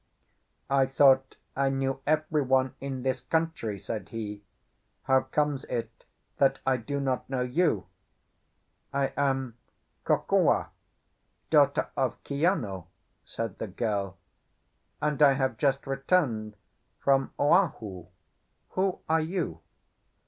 "I 0.67 0.87
thought 0.87 1.35
I 1.55 1.69
knew 1.69 2.01
everyone 2.07 2.73
in 2.79 3.03
this 3.03 3.21
country," 3.21 3.77
said 3.77 4.09
he. 4.09 4.41
"How 5.03 5.21
comes 5.21 5.63
it 5.65 6.05
that 6.37 6.57
I 6.65 6.77
do 6.77 6.99
not 6.99 7.29
know 7.29 7.43
you?" 7.43 7.85
"I 8.91 9.13
am 9.15 9.59
Kokua, 10.03 10.71
daughter 11.51 11.89
of 11.95 12.17
Kiano," 12.23 12.87
said 13.25 13.59
the 13.59 13.67
girl, 13.67 14.17
"and 15.03 15.21
I 15.21 15.33
have 15.33 15.57
just 15.59 15.85
returned 15.85 16.55
from 16.99 17.31
Oahu. 17.39 18.07
Who 18.69 19.01
are 19.07 19.21
you?" 19.21 19.59